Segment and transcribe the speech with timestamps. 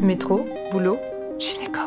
[0.00, 0.98] Métro, boulot,
[1.38, 1.80] gynéco.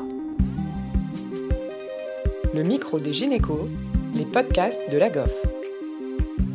[2.56, 3.68] Le micro des gynécos,
[4.16, 5.46] les podcasts de la GOF.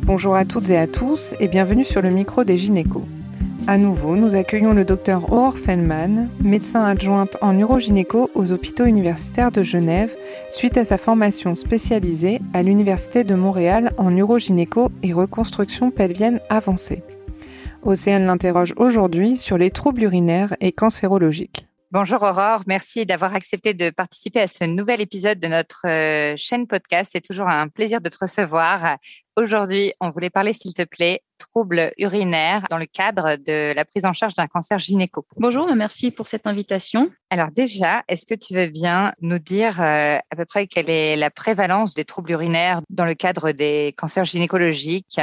[0.03, 3.03] Bonjour à toutes et à tous et bienvenue sur le micro des gynécos.
[3.67, 9.51] À nouveau, nous accueillons le docteur Aurore Feldman, médecin adjointe en urogynéco aux hôpitaux universitaires
[9.51, 10.13] de Genève,
[10.49, 17.01] suite à sa formation spécialisée à l'Université de Montréal en urogynéco et reconstruction pelvienne avancée.
[17.85, 21.67] Océane l'interroge aujourd'hui sur les troubles urinaires et cancérologiques.
[21.91, 26.65] Bonjour Aurore, merci d'avoir accepté de participer à ce nouvel épisode de notre euh, chaîne
[26.65, 27.11] podcast.
[27.13, 28.97] C'est toujours un plaisir de te recevoir.
[29.37, 34.05] Aujourd'hui, on voulait parler, s'il te plaît, troubles urinaires dans le cadre de la prise
[34.05, 35.25] en charge d'un cancer gynéco.
[35.37, 37.11] Bonjour, merci pour cette invitation.
[37.29, 41.15] Alors déjà, est-ce que tu veux bien nous dire euh, à peu près quelle est
[41.15, 45.19] la prévalence des troubles urinaires dans le cadre des cancers gynécologiques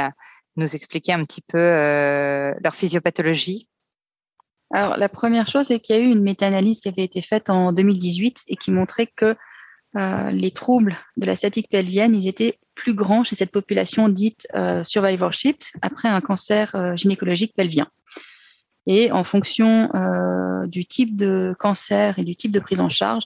[0.55, 3.69] nous expliquer un petit peu euh, leur physiopathologie?
[4.71, 7.49] Alors, la première chose, c'est qu'il y a eu une méta-analyse qui avait été faite
[7.49, 9.35] en 2018 et qui montrait que
[9.95, 14.47] euh, les troubles de la statique pelvienne, ils étaient plus grands chez cette population dite
[14.55, 17.87] euh, survivorship après un cancer gynécologique pelvien.
[18.87, 19.89] Et en fonction
[20.67, 23.23] du type de cancer et du type de prise en charge,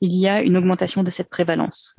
[0.00, 1.94] il y a une augmentation de cette prévalence.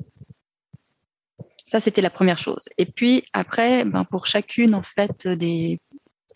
[1.72, 2.68] Ça, c'était la première chose.
[2.76, 5.80] Et puis après, ben, pour chacune en fait des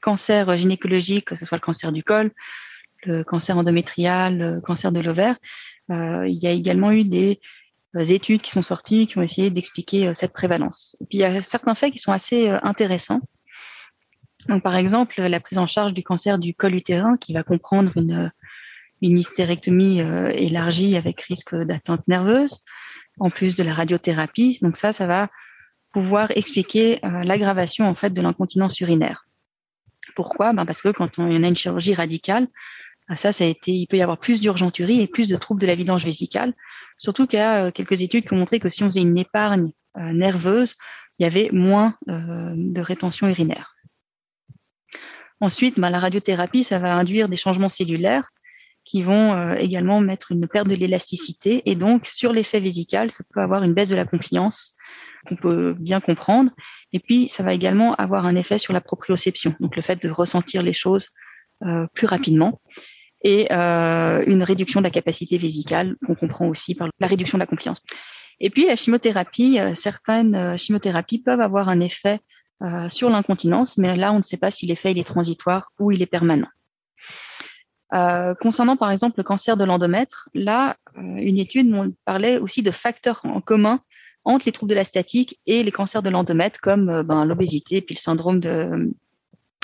[0.01, 2.31] cancers gynécologiques, que ce soit le cancer du col,
[3.05, 5.37] le cancer endométrial, le cancer de l'ovaire,
[5.91, 7.39] euh, il y a également eu des
[7.97, 10.97] euh, études qui sont sorties qui ont essayé d'expliquer euh, cette prévalence.
[11.03, 13.21] Et puis il y a certains faits qui sont assez intéressants.
[14.49, 17.93] Donc, par exemple, la prise en charge du cancer du col utérin qui va comprendre
[17.97, 18.31] une,
[19.03, 22.65] hystérectomie élargie avec risque d'atteinte nerveuse,
[23.19, 24.59] en plus de la radiothérapie.
[24.63, 25.29] Donc ça, ça va
[25.93, 29.27] pouvoir expliquer euh, l'aggravation en fait de l'incontinence urinaire.
[30.15, 30.53] Pourquoi?
[30.53, 32.49] Ben Parce que quand on a une chirurgie radicale,
[33.09, 35.61] ben ça, ça a été, il peut y avoir plus d'urgenturie et plus de troubles
[35.61, 36.55] de la vidange vésicale.
[36.99, 39.19] Surtout qu'il y a euh, quelques études qui ont montré que si on faisait une
[39.19, 40.75] épargne euh, nerveuse,
[41.19, 43.75] il y avait moins de rétention urinaire.
[45.41, 48.31] Ensuite, ben, la radiothérapie, ça va induire des changements cellulaires
[48.87, 51.63] qui vont euh, également mettre une perte de l'élasticité.
[51.67, 54.77] Et donc, sur l'effet vésical, ça peut avoir une baisse de la compliance
[55.29, 56.51] qu'on peut bien comprendre.
[56.93, 60.09] Et puis, ça va également avoir un effet sur la proprioception, donc le fait de
[60.09, 61.09] ressentir les choses
[61.65, 62.61] euh, plus rapidement.
[63.25, 67.43] Et euh, une réduction de la capacité vésicale qu'on comprend aussi par la réduction de
[67.43, 67.83] la compliance.
[68.41, 72.21] Et puis, la chimiothérapie, euh, certaines euh, chimiothérapies peuvent avoir un effet
[72.63, 75.91] euh, sur l'incontinence, mais là, on ne sait pas si l'effet il est transitoire ou
[75.91, 76.49] il est permanent.
[77.95, 81.73] Euh, concernant par exemple le cancer de l'endomètre, là, euh, une étude
[82.05, 83.81] parlait aussi de facteurs en commun
[84.25, 87.77] entre les troubles de la statique et les cancers de l'endomètre, comme euh, ben, l'obésité
[87.77, 88.93] et puis le syndrome de,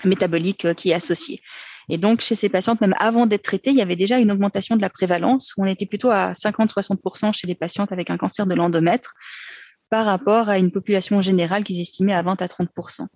[0.05, 1.41] métabolique qui est associé.
[1.89, 4.77] Et donc, chez ces patientes, même avant d'être traitées, il y avait déjà une augmentation
[4.77, 5.53] de la prévalence.
[5.59, 9.15] On était plutôt à 50-60% chez les patientes avec un cancer de l'endomètre
[9.91, 13.07] par rapport à une population générale qu'ils estimaient à 20 à 30%.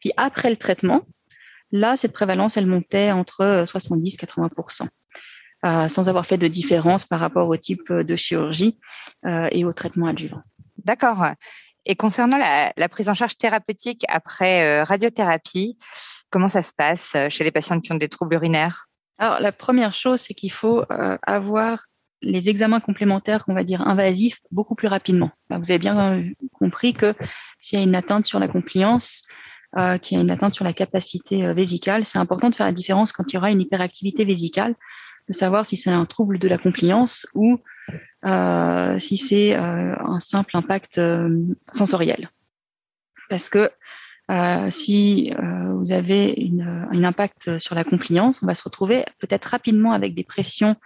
[0.00, 1.02] Puis après le traitement,
[1.72, 4.88] Là, cette prévalence, elle montait entre 70 et 80%
[5.64, 8.78] euh, sans avoir fait de différence par rapport au type de chirurgie
[9.26, 10.42] euh, et au traitement adjuvant.
[10.84, 11.24] D'accord.
[11.84, 15.78] Et concernant la, la, prise en charge thérapeutique après euh, radiothérapie,
[16.30, 18.84] comment ça se passe chez les patients qui ont des troubles urinaires?
[19.18, 21.86] Alors, la première chose, c'est qu'il faut euh, avoir
[22.22, 25.30] les examens complémentaires, qu'on va dire invasifs, beaucoup plus rapidement.
[25.50, 27.14] Vous avez bien compris que
[27.60, 29.22] s'il y a une atteinte sur la compliance,
[29.76, 32.72] euh, qui a une atteinte sur la capacité euh, vésicale, c'est important de faire la
[32.72, 34.74] différence quand il y aura une hyperactivité vésicale,
[35.28, 37.58] de savoir si c'est un trouble de la compliance ou
[38.24, 42.30] euh, si c'est euh, un simple impact euh, sensoriel.
[43.28, 43.70] Parce que
[44.30, 49.46] euh, si vous avez une, un impact sur la compliance, on va se retrouver peut-être
[49.46, 50.76] rapidement avec des pressions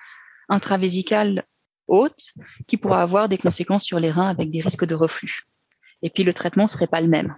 [0.48, 1.44] intravésicales
[1.88, 2.32] hautes
[2.66, 5.42] qui pourraient avoir des conséquences sur les reins avec des risques de reflux.
[6.02, 7.34] Et puis le traitement serait pas le même.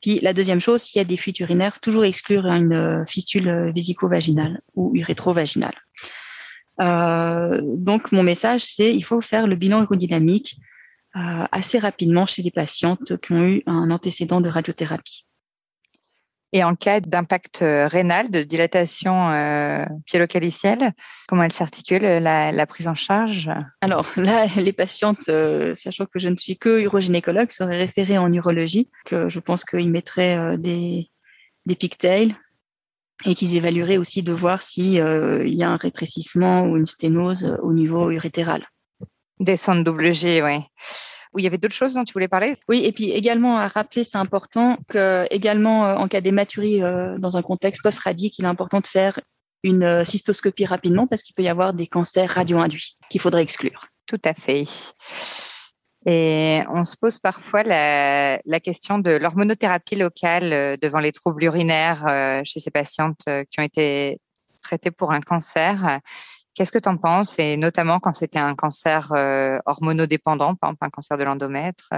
[0.00, 4.60] Puis la deuxième chose, s'il y a des fuites urinaires, toujours exclure une fistule vésico-vaginale
[4.74, 5.74] ou urétro-vaginale.
[6.80, 10.56] Euh, donc mon message, c'est il faut faire le bilan aérodynamique
[11.16, 15.26] euh, assez rapidement chez des patientes qui ont eu un antécédent de radiothérapie.
[16.52, 20.92] Et en cas d'impact rénal, de dilatation euh, pyélocalicielle,
[21.28, 23.50] comment elle s'articule, la, la, prise en charge?
[23.80, 28.32] Alors là, les patientes, euh, sachant que je ne suis que urogynécologue, seraient référées en
[28.32, 31.10] urologie, que je pense qu'ils mettraient euh, des,
[31.66, 32.36] des pigtails
[33.26, 37.58] et qu'ils évalueraient aussi de voir s'il euh, y a un rétrécissement ou une sténose
[37.62, 38.66] au niveau urétéral.
[39.38, 40.58] Des sondes WG, oui.
[41.32, 42.56] Ou il y avait d'autres choses dont tu voulais parler?
[42.68, 47.36] Oui, et puis également à rappeler, c'est important que également en cas d'hématurie euh, dans
[47.36, 49.20] un contexte post-radique, il est important de faire
[49.62, 53.86] une cystoscopie rapidement parce qu'il peut y avoir des cancers radio-induits qu'il faudrait exclure.
[54.06, 54.64] Tout à fait.
[56.06, 62.06] Et on se pose parfois la, question de l'hormonothérapie locale euh, devant les troubles urinaires
[62.06, 64.18] euh, chez ces patientes euh, qui ont été
[64.62, 66.00] traitées pour un cancer.
[66.54, 69.12] Qu'est-ce que tu en penses, et notamment quand c'était un cancer
[69.66, 71.90] hormonodépendant, par exemple un cancer de l'endomètre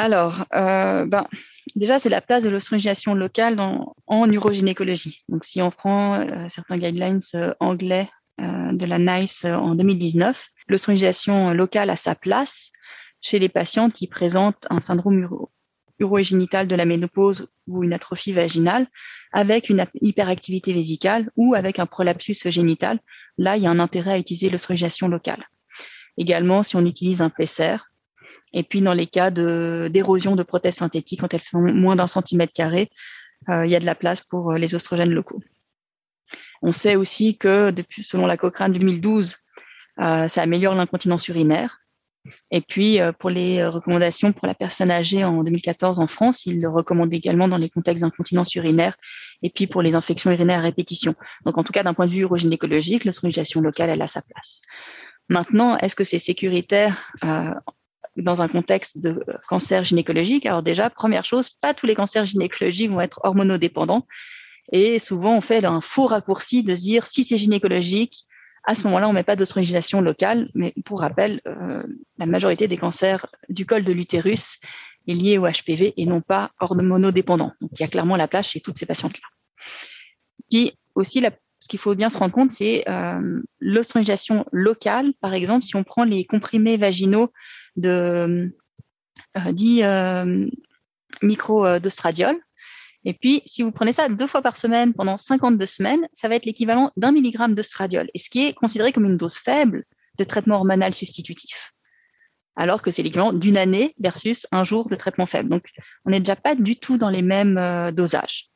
[0.00, 1.26] alors, ben,
[1.74, 5.24] déjà, c'est la place de l'ostrogénation locale en urogynécologie.
[5.28, 7.18] Donc, si on prend certains guidelines
[7.58, 8.08] anglais
[8.38, 12.70] de la NICE en 2019, l'ostrogénation locale a sa place
[13.20, 15.18] chez les patientes qui présentent un syndrome
[15.98, 18.86] uro urogénital de la ménopause ou une atrophie vaginale
[19.32, 23.00] avec une hyperactivité vésicale ou avec un prolapsus génital.
[23.36, 25.48] Là, il y a un intérêt à utiliser l'ostrogénation locale.
[26.16, 27.78] Également, si on utilise un PCR,
[28.52, 32.52] et puis dans les cas d'érosion de, prothèses synthétiques, quand elles font moins d'un centimètre
[32.52, 32.90] carré,
[33.50, 35.40] euh, il y a de la place pour euh, les oestrogènes locaux.
[36.62, 39.36] On sait aussi que, depuis, selon la Cochrane 2012,
[40.00, 41.78] euh, ça améliore l'incontinence urinaire.
[42.50, 46.46] Et puis, euh, pour les euh, recommandations pour la personne âgée en 2014 en France,
[46.46, 48.96] il le recommande également dans les contextes d'incontinence urinaire
[49.42, 51.14] et puis pour les infections urinaires à répétition.
[51.44, 54.62] Donc, en tout cas, d'un point de vue urogynécologique, l'ostrogénisation locale, elle a sa place.
[55.28, 57.54] Maintenant, est-ce que c'est sécuritaire euh,
[58.16, 60.46] dans un contexte de cancer gynécologique?
[60.46, 64.06] Alors déjà, première chose, pas tous les cancers gynécologiques vont être hormonodépendants.
[64.72, 68.26] Et souvent, on fait un faux raccourci de dire si c'est gynécologique,
[68.68, 71.82] à ce moment-là, on ne met pas d'ostrogénisation locale, mais pour rappel, euh,
[72.18, 74.58] la majorité des cancers du col de l'utérus
[75.08, 77.52] est liée au HPV et non pas hormonodépendant.
[77.62, 79.26] Donc, il y a clairement la place chez toutes ces patientes-là.
[80.50, 81.24] Puis aussi,
[81.60, 83.40] ce qu'il faut bien se rendre compte, c'est euh,
[84.52, 85.14] locale.
[85.22, 87.32] Par exemple, si on prend les comprimés vaginaux
[87.76, 88.52] de
[89.38, 90.46] euh, dit euh,
[91.22, 92.36] micro d'ostradiol,
[93.04, 96.34] et puis, si vous prenez ça deux fois par semaine pendant 52 semaines, ça va
[96.34, 99.84] être l'équivalent d'un milligramme de stradiol, et ce qui est considéré comme une dose faible
[100.18, 101.72] de traitement hormonal substitutif,
[102.56, 105.48] alors que c'est l'équivalent d'une année versus un jour de traitement faible.
[105.48, 105.66] Donc,
[106.04, 108.50] on n'est déjà pas du tout dans les mêmes euh, dosages.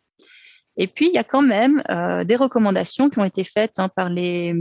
[0.77, 3.89] Et puis, il y a quand même euh, des recommandations qui ont été faites hein,
[3.89, 4.55] par les,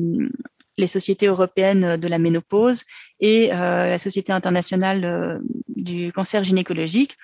[0.85, 2.83] sociétés européennes de la ménopause
[3.19, 7.17] et euh, la Société internationale du cancer gynécologique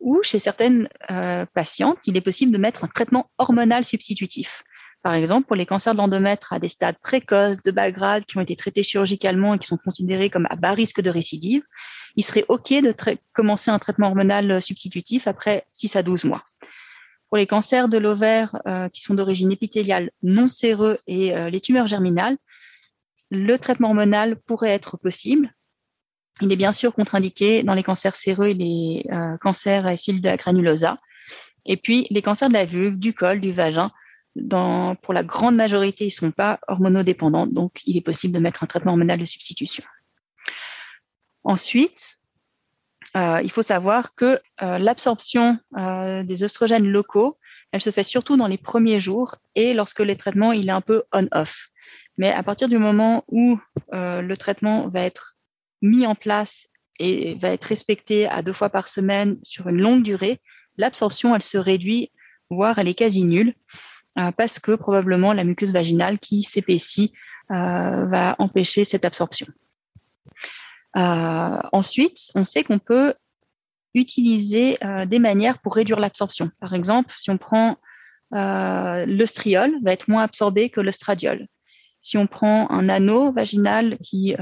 [0.00, 4.62] ou chez certaines euh, patientes, il est possible de mettre un traitement hormonal substitutif.
[5.02, 8.36] Par exemple, pour les cancers de l'endomètre à des stades précoces, de bas grade, qui
[8.36, 11.62] ont été traités chirurgicalement et qui sont considérés comme à bas risque de récidive,
[12.16, 12.94] il serait OK de
[13.32, 16.42] commencer un traitement hormonal substitutif après 6 à 12 mois.
[17.30, 21.60] Pour les cancers de l'ovaire euh, qui sont d'origine épithéliale non séreux et euh, les
[21.60, 22.36] tumeurs germinales,
[23.30, 25.54] le traitement hormonal pourrait être possible,
[26.40, 30.28] il est bien sûr contre-indiqué dans les cancers séreux et les euh, cancers acides de
[30.28, 30.96] la granulosa.
[31.66, 33.90] Et puis, les cancers de la vulve, du col, du vagin,
[35.02, 38.62] pour la grande majorité, ils ne sont pas hormonodépendants, donc il est possible de mettre
[38.62, 39.84] un traitement hormonal de substitution.
[41.44, 42.16] Ensuite,
[43.16, 47.38] euh, il faut savoir que euh, l'absorption des oestrogènes locaux,
[47.72, 50.80] elle se fait surtout dans les premiers jours et lorsque le traitement il est un
[50.80, 51.68] peu on-off.
[52.16, 53.58] Mais à partir du moment où
[53.92, 55.39] le traitement va être
[55.82, 56.68] mis en place
[56.98, 60.40] et va être respecté à deux fois par semaine sur une longue durée,
[60.76, 62.12] l'absorption, elle se réduit,
[62.50, 63.54] voire elle est quasi nulle,
[64.18, 67.12] euh, parce que probablement la muqueuse vaginale qui s'épaissit
[67.52, 69.46] euh, va empêcher cette absorption.
[70.96, 73.14] Euh, ensuite, on sait qu'on peut
[73.94, 76.48] utiliser des manières pour réduire l'absorption.
[76.60, 77.76] Par exemple, si on prend
[78.30, 81.48] le striol, va être moins absorbé que le stradiol.
[82.00, 84.36] Si on prend un anneau vaginal qui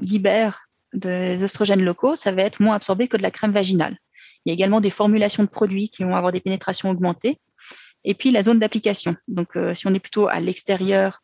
[0.00, 3.96] libère des oestrogènes locaux, ça va être moins absorbé que de la crème vaginale.
[4.44, 7.38] Il y a également des formulations de produits qui vont avoir des pénétrations augmentées.
[8.04, 9.16] Et puis la zone d'application.
[9.26, 11.20] Donc, euh, si on est plutôt à l'extérieur,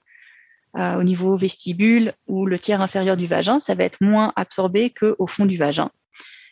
[0.78, 4.90] euh, au niveau vestibule ou le tiers inférieur du vagin, ça va être moins absorbé
[4.90, 5.90] qu'au fond du vagin.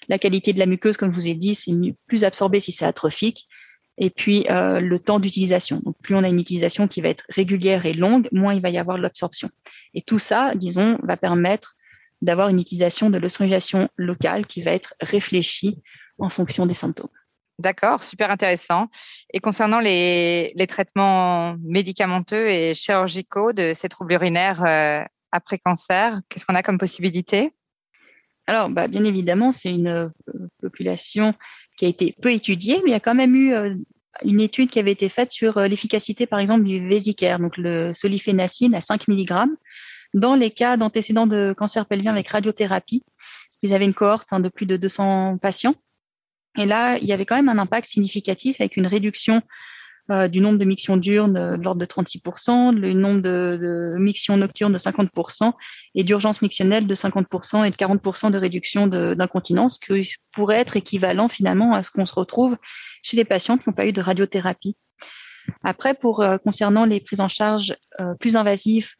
[0.08, 1.72] La qualité de la muqueuse, comme je vous ai dit, c'est
[2.06, 3.48] plus absorbé si c'est atrophique.
[3.96, 5.80] Et puis euh, le temps d'utilisation.
[5.84, 8.70] Donc, plus on a une utilisation qui va être régulière et longue, moins il va
[8.70, 9.50] y avoir de l'absorption.
[9.94, 11.74] Et tout ça, disons, va permettre
[12.22, 15.82] d'avoir une utilisation de l'ostrogénisation locale qui va être réfléchie
[16.18, 17.08] en fonction des symptômes.
[17.60, 18.88] D'accord, super intéressant.
[19.34, 26.46] Et concernant les, traitements médicamenteux et chirurgicaux de ces troubles urinaires euh, après cancer, qu'est-ce
[26.46, 27.52] qu'on a comme possibilité?
[28.46, 30.08] Alors, bah, bien évidemment, c'est une euh,
[30.62, 31.34] population
[31.76, 33.74] qui a été peu étudiée, mais il y a quand même eu euh,
[34.24, 38.74] une étude qui avait été faite sur l'efficacité, par exemple, du Vésicare, donc le solifénacine
[38.74, 39.50] à 5 mg
[40.14, 43.04] dans les cas d'antécédents de cancer pelvien avec radiothérapie,
[43.62, 45.74] ils avaient une cohorte hein, de plus de 200 patients.
[46.58, 49.42] Et là, il y avait quand même un impact significatif avec une réduction
[50.10, 54.36] euh, du nombre de mictions diurnes euh, de l'ordre de 36%, le nombre de, de
[54.36, 55.52] nocturnes de 50%
[55.94, 61.28] et d'urgence mictionnelle de 50% et de 40% de réduction d'incontinence, qui pourrait être équivalent
[61.28, 62.56] finalement à ce qu'on se retrouve
[63.02, 64.76] chez les patients qui n'ont pas eu de radiothérapie.
[65.62, 67.76] Après, pour euh, concernant les prises en charge
[68.18, 68.94] plus invasives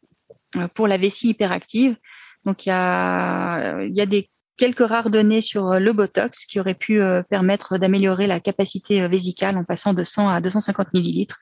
[0.75, 1.97] pour la vessie hyperactive,
[2.45, 4.31] donc il y a, il y a des
[4.61, 9.03] quelques rares données sur euh, le Botox qui auraient pu euh, permettre d'améliorer la capacité
[9.03, 11.39] euh, vésicale en passant de 100 à 250 millilitres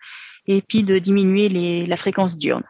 [0.46, 2.62] et puis de diminuer les, la fréquence diurne.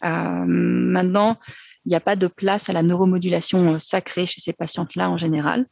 [0.00, 1.38] maintenant,
[1.84, 5.66] il n'y a pas de place à la neuromodulation sacrée chez ces patientes-là en général.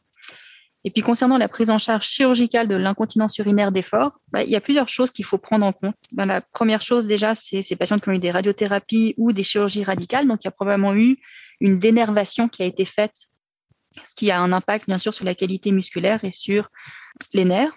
[0.87, 4.55] Et puis concernant la prise en charge chirurgicale de l'incontinence urinaire d'effort, bah, il y
[4.55, 5.97] a plusieurs choses qu'il faut prendre en compte.
[6.13, 9.43] Bah, la première chose déjà, c'est ces patients qui ont eu des radiothérapies ou des
[9.43, 10.29] chirurgies radicales.
[10.29, 11.17] Donc il y a probablement eu
[11.59, 13.15] une dénervation qui a été faite
[14.05, 16.69] ce qui a un impact bien sûr sur la qualité musculaire et sur
[17.33, 17.75] les nerfs.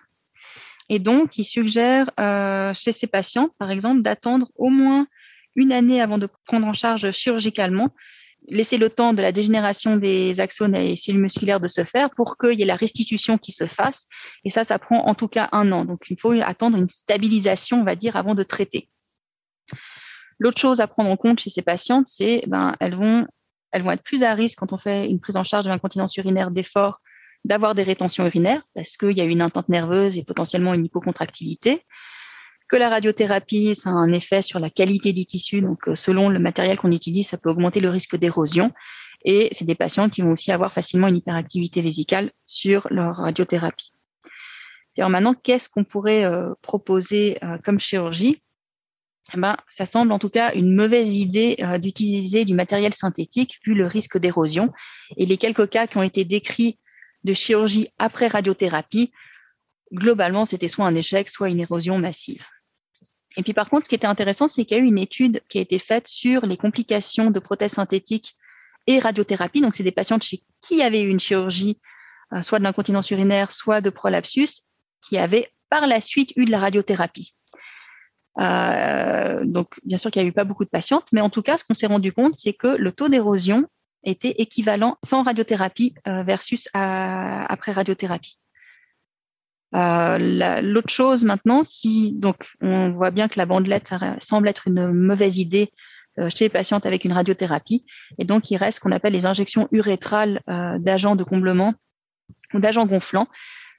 [0.89, 5.09] Et donc, il suggère euh, chez ces patients, par exemple, d'attendre au moins
[5.57, 7.89] une année avant de prendre en charge chirurgicalement,
[8.49, 12.37] laisser le temps de la dégénération des axones et cellules musculaires de se faire pour
[12.37, 14.07] qu'il y ait la restitution qui se fasse.
[14.45, 15.85] Et ça, ça prend en tout cas un an.
[15.85, 18.89] Donc, il faut attendre une stabilisation, on va dire, avant de traiter.
[20.39, 23.27] L'autre chose à prendre en compte chez ces patientes, c'est ben, elles vont
[23.73, 27.01] être plus à risque quand on fait une prise en charge de l'incontinence urinaire d'effort
[27.45, 31.85] d'avoir des rétentions urinaires parce qu'il y a une intente nerveuse et potentiellement une hypocontractilité.
[32.71, 35.61] Que la radiothérapie, ça a un effet sur la qualité des tissus.
[35.61, 38.71] Donc, euh, selon le matériel qu'on utilise, ça peut augmenter le risque d'érosion.
[39.25, 43.93] Et c'est des patients qui vont aussi avoir facilement une hyperactivité vésicale sur leur radiothérapie.
[44.97, 48.41] alors maintenant, qu'est-ce qu'on pourrait euh, proposer euh, comme chirurgie?
[49.35, 53.75] Eh ben, ça semble en tout cas une mauvaise idée d'utiliser du matériel synthétique vu
[53.75, 54.73] le risque d'érosion.
[55.17, 56.79] Et les quelques cas qui ont été décrits
[57.25, 59.13] de chirurgie après radiothérapie,
[59.93, 62.47] globalement, c'était soit un échec, soit une érosion massive.
[63.37, 65.43] Et puis par contre, ce qui était intéressant, c'est qu'il y a eu une étude
[65.49, 68.37] qui a été faite sur les complications de prothèses synthétiques
[68.87, 69.61] et radiothérapie.
[69.61, 71.79] Donc, c'est des patients chez qui avaient eu une chirurgie,
[72.33, 74.63] euh, soit de l'incontinence urinaire, soit de prolapsus,
[75.03, 77.35] qui avaient par la suite eu de la radiothérapie.
[78.41, 81.43] Euh, donc, bien sûr qu'il n'y a eu pas beaucoup de patientes, mais en tout
[81.43, 83.67] cas, ce qu'on s'est rendu compte, c'est que le taux d'érosion
[84.03, 88.39] était équivalent sans radiothérapie euh, versus après radiothérapie.
[89.75, 94.93] Euh, l'autre chose maintenant, si donc on voit bien que la bandelette semble être une
[94.93, 95.73] mauvaise idée
[96.35, 97.87] chez les patientes avec une radiothérapie,
[98.19, 100.41] et donc il reste ce qu'on appelle les injections urétrales
[100.81, 101.75] d'agents de comblement
[102.53, 103.29] ou d'agents gonflants.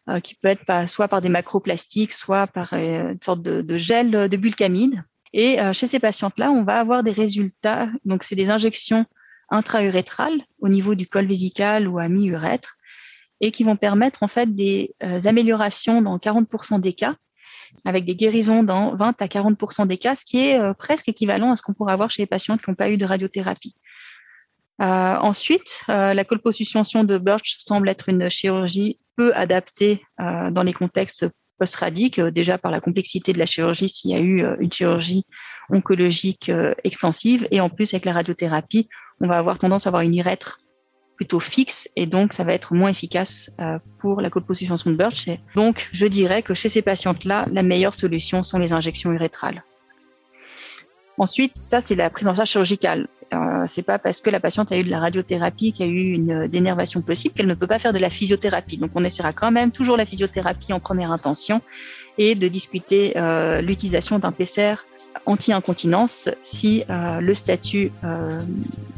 [0.09, 4.09] Euh, qui peut être soit par des macroplastiques, soit par euh, une sorte de, gel
[4.09, 5.03] de bulkamide.
[5.31, 7.87] Et euh, chez ces patientes-là, on va avoir des résultats.
[8.03, 9.05] Donc, c'est des injections
[9.49, 12.77] intra-urétrales au niveau du col vésical ou à mi-urètre
[13.41, 14.95] et qui vont permettre en fait des
[15.25, 17.15] améliorations dans 40% des cas
[17.85, 21.55] avec des guérisons dans 20 à 40% des cas, ce qui est presque équivalent à
[21.55, 23.75] ce qu'on pourrait avoir chez les patients qui n'ont pas eu de radiothérapie.
[24.81, 30.63] Euh, ensuite, euh, la colposuscension de Birch semble être une chirurgie peu adaptée euh, dans
[30.63, 31.27] les contextes
[31.59, 35.25] post-radiques, déjà par la complexité de la chirurgie s'il y a eu une chirurgie
[35.69, 36.51] oncologique
[36.83, 40.57] extensive, et en plus avec la radiothérapie, on va avoir tendance à avoir une urètre
[41.21, 43.51] plutôt fixe et donc ça va être moins efficace
[43.99, 45.29] pour la colposuscension de Birch.
[45.55, 49.63] donc, je dirais que chez ces patientes-là, la meilleure solution sont les injections urétrales.
[51.19, 53.07] Ensuite, ça, c'est la prise en charge chirurgicale.
[53.33, 55.91] Euh, c'est pas parce que la patiente a eu de la radiothérapie qu'il y a
[55.91, 58.77] eu une dénervation possible qu'elle ne peut pas faire de la physiothérapie.
[58.77, 61.61] Donc on essaiera quand même toujours la physiothérapie en première intention
[62.17, 64.75] et de discuter euh, l'utilisation d'un PCR
[65.25, 68.41] anti-incontinence si euh, le statut euh,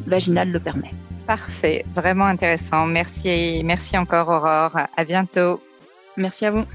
[0.08, 0.92] vaginal le permet.
[1.28, 2.86] Parfait, vraiment intéressant.
[2.86, 4.78] Merci, merci encore Aurore.
[4.98, 5.62] À bientôt.
[6.18, 6.66] Merci à vous.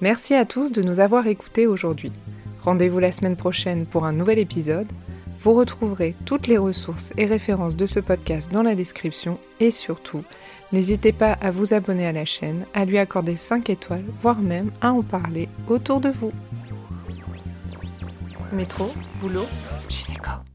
[0.00, 2.12] Merci à tous de nous avoir écoutés aujourd'hui.
[2.62, 4.86] Rendez-vous la semaine prochaine pour un nouvel épisode.
[5.40, 10.24] Vous retrouverez toutes les ressources et références de ce podcast dans la description et surtout,
[10.72, 14.70] n'hésitez pas à vous abonner à la chaîne, à lui accorder 5 étoiles, voire même
[14.80, 16.32] à en parler autour de vous.
[18.52, 19.46] Métro, boulot,
[19.88, 20.48] gynéco.